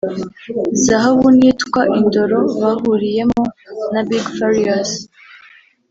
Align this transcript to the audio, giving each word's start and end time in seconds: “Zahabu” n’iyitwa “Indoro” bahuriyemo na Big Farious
“Zahabu” 0.83 1.27
n’iyitwa 1.37 1.81
“Indoro” 1.99 2.39
bahuriyemo 2.61 3.43
na 3.91 4.01
Big 4.07 4.25
Farious 4.35 4.91